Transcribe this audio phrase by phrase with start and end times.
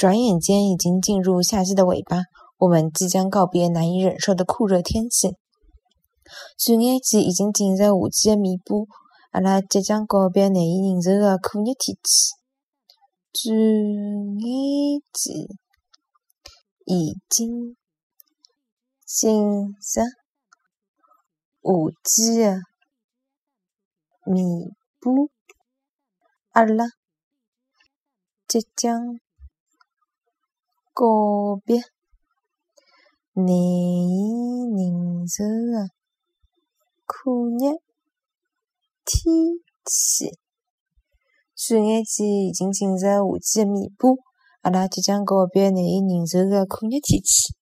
[0.00, 2.22] 转眼间已经进入夏季的尾巴，
[2.56, 5.36] 我们即将告别难以忍受的酷热天气。
[6.56, 8.76] 转眼间已经进入夏季的尾巴，
[9.32, 12.32] 阿拉即将告别难以忍受的酷热天气。
[13.34, 15.48] 转眼间
[16.86, 17.76] 已经
[19.04, 20.02] 进入夏
[22.08, 22.54] 季的
[24.24, 25.10] 尾巴，
[26.52, 26.86] 阿拉
[28.48, 29.20] 即将
[31.00, 31.80] 告别
[33.32, 35.88] 难以忍受的
[37.06, 37.80] 酷热
[39.06, 39.34] 天
[39.86, 40.38] 气。
[41.56, 44.10] 转眼间已经进入夏季的尾巴，
[44.60, 47.54] 阿拉即将告别难以忍受的酷热天气。